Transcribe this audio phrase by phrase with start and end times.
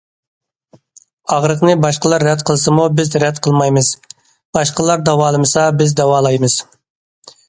[1.33, 3.91] ئاغرىقنى باشقىلار رەت قىلسىمۇ بىز رەت قىلمايمىز،
[4.59, 6.57] باشقىلار داۋالىمىسا بىز داۋالايمىز.